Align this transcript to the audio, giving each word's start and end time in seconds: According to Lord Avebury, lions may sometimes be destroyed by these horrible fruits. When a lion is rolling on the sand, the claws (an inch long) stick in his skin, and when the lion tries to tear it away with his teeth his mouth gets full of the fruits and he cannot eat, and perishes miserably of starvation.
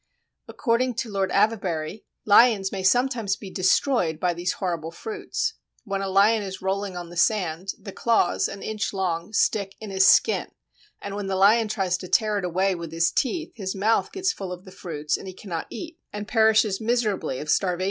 According 0.47 0.95
to 0.95 1.11
Lord 1.11 1.31
Avebury, 1.31 2.05
lions 2.25 2.71
may 2.71 2.81
sometimes 2.81 3.35
be 3.35 3.51
destroyed 3.51 4.19
by 4.19 4.33
these 4.33 4.53
horrible 4.53 4.89
fruits. 4.89 5.53
When 5.83 6.01
a 6.01 6.09
lion 6.09 6.41
is 6.41 6.59
rolling 6.59 6.97
on 6.97 7.11
the 7.11 7.15
sand, 7.15 7.73
the 7.79 7.91
claws 7.91 8.47
(an 8.47 8.63
inch 8.63 8.93
long) 8.93 9.31
stick 9.31 9.75
in 9.79 9.91
his 9.91 10.07
skin, 10.07 10.47
and 11.03 11.13
when 11.15 11.27
the 11.27 11.35
lion 11.35 11.67
tries 11.67 11.99
to 11.99 12.07
tear 12.07 12.39
it 12.39 12.45
away 12.45 12.73
with 12.73 12.91
his 12.91 13.11
teeth 13.11 13.51
his 13.53 13.75
mouth 13.75 14.11
gets 14.11 14.33
full 14.33 14.51
of 14.51 14.65
the 14.65 14.71
fruits 14.71 15.17
and 15.17 15.27
he 15.27 15.35
cannot 15.35 15.67
eat, 15.69 15.99
and 16.11 16.27
perishes 16.27 16.81
miserably 16.81 17.37
of 17.37 17.51
starvation. 17.51 17.79